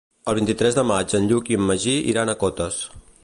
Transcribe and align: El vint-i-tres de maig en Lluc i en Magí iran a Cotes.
El 0.31 0.35
vint-i-tres 0.37 0.77
de 0.77 0.85
maig 0.91 1.13
en 1.19 1.29
Lluc 1.33 1.53
i 1.53 1.59
en 1.61 1.67
Magí 1.71 1.95
iran 2.15 2.33
a 2.33 2.37
Cotes. 2.45 2.81